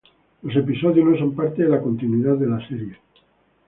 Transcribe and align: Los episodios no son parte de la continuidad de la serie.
Los 0.41 0.55
episodios 0.55 1.05
no 1.07 1.15
son 1.15 1.35
parte 1.35 1.61
de 1.63 1.69
la 1.69 1.79
continuidad 1.79 2.35
de 2.35 2.47
la 2.47 2.67
serie. 2.67 2.97